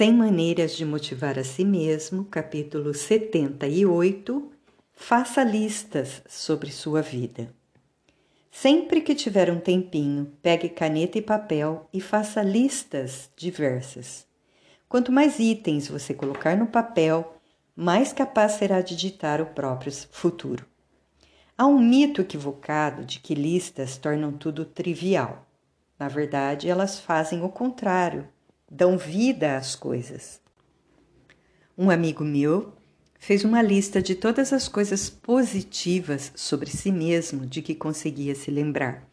[0.00, 4.50] 100 Maneiras de Motivar a Si Mesmo, capítulo 78.
[4.94, 7.52] Faça listas sobre sua vida.
[8.50, 14.26] Sempre que tiver um tempinho, pegue caneta e papel e faça listas diversas.
[14.88, 17.36] Quanto mais itens você colocar no papel,
[17.76, 20.64] mais capaz será de ditar o próprio futuro.
[21.58, 25.46] Há um mito equivocado de que listas tornam tudo trivial.
[25.98, 28.26] Na verdade, elas fazem o contrário
[28.70, 30.40] dão vida às coisas.
[31.76, 32.72] Um amigo meu
[33.18, 38.50] fez uma lista de todas as coisas positivas sobre si mesmo de que conseguia se
[38.50, 39.06] lembrar.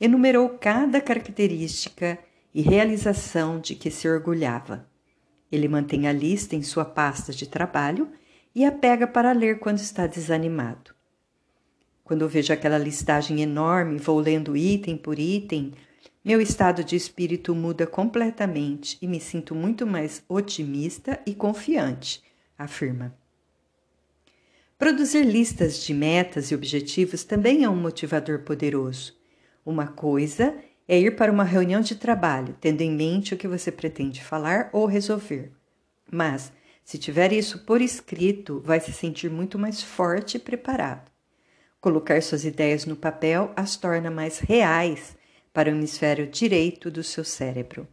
[0.00, 2.18] Enumerou cada característica
[2.54, 4.86] e realização de que se orgulhava.
[5.50, 8.10] Ele mantém a lista em sua pasta de trabalho
[8.54, 10.94] e a pega para ler quando está desanimado.
[12.02, 15.72] Quando eu vejo aquela listagem enorme, vou lendo item por item,
[16.24, 22.22] meu estado de espírito muda completamente e me sinto muito mais otimista e confiante,
[22.56, 23.12] afirma.
[24.78, 29.16] Produzir listas de metas e objetivos também é um motivador poderoso.
[29.66, 30.54] Uma coisa
[30.86, 34.70] é ir para uma reunião de trabalho, tendo em mente o que você pretende falar
[34.72, 35.52] ou resolver.
[36.10, 36.52] Mas,
[36.84, 41.10] se tiver isso por escrito, vai se sentir muito mais forte e preparado.
[41.80, 45.16] Colocar suas ideias no papel as torna mais reais
[45.52, 47.86] para o hemisfério direito do seu cérebro.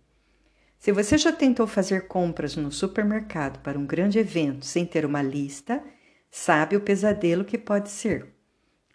[0.77, 5.21] Se você já tentou fazer compras no supermercado para um grande evento sem ter uma
[5.21, 5.83] lista,
[6.31, 8.27] sabe o pesadelo que pode ser.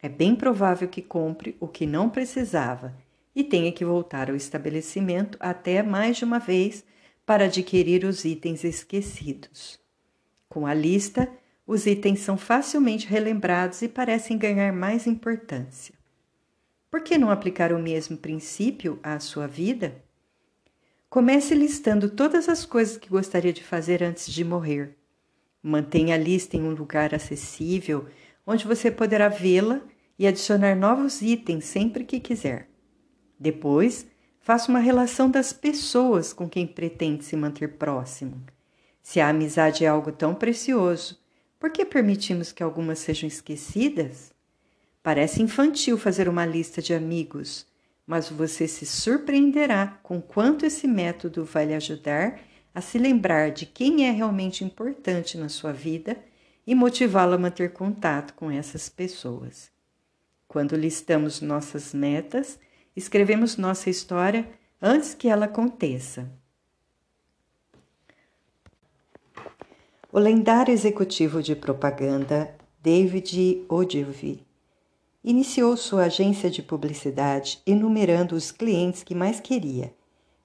[0.03, 2.97] É bem provável que compre o que não precisava
[3.35, 6.85] e tenha que voltar ao estabelecimento até mais de uma vez
[7.27, 9.79] para adquirir os itens esquecidos.
[10.49, 11.29] Com a lista,
[11.67, 15.95] os itens são facilmente relembrados e parecem ganhar mais importância.
[16.95, 19.97] Por que não aplicar o mesmo princípio à sua vida?
[21.11, 24.97] Comece listando todas as coisas que gostaria de fazer antes de morrer.
[25.61, 28.07] Mantenha a lista em um lugar acessível,
[28.47, 29.81] onde você poderá vê-la
[30.17, 32.71] e adicionar novos itens sempre que quiser.
[33.41, 34.07] Depois,
[34.39, 38.41] faça uma relação das pessoas com quem pretende se manter próximo.
[39.03, 41.21] Se a amizade é algo tão precioso,
[41.59, 44.34] por que permitimos que algumas sejam esquecidas?
[45.05, 47.67] Parece infantil fazer uma lista de amigos,
[48.07, 52.41] mas você se surpreenderá com quanto esse método vai lhe ajudar
[52.75, 56.17] a se lembrar de quem é realmente importante na sua vida
[56.67, 59.71] e motivá-lo a manter contato com essas pessoas.
[60.49, 62.59] Quando listamos nossas metas,
[62.97, 64.49] escrevemos nossa história
[64.81, 66.27] antes que ela aconteça.
[70.11, 74.54] O lendário executivo de propaganda David Ogilvy
[75.25, 79.95] iniciou sua agência de publicidade enumerando os clientes que mais queria: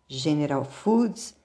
[0.07, 1.35] General Foods,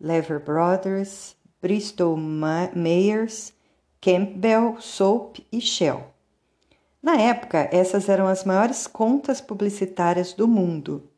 [0.00, 3.52] Lever Brothers, Bristol Myers,
[4.00, 6.04] Campbell Soap e Shell.
[7.02, 11.10] Na época, essas eram as maiores contas publicitárias do mundo.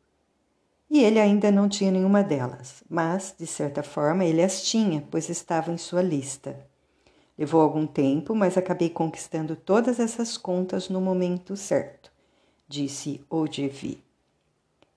[0.91, 5.29] E ele ainda não tinha nenhuma delas, mas, de certa forma, ele as tinha, pois
[5.29, 6.68] estavam em sua lista.
[7.39, 12.11] Levou algum tempo, mas acabei conquistando todas essas contas no momento certo,
[12.67, 14.03] disse Ogilvy.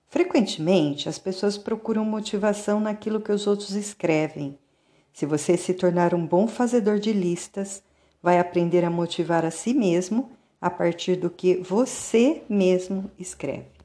[0.08, 4.58] Frequentemente, as pessoas procuram motivação naquilo que os outros escrevem.
[5.12, 7.82] Se você se tornar um bom fazedor de listas,
[8.20, 13.72] vai aprender a motivar a si mesmo a partir do que você mesmo escreve.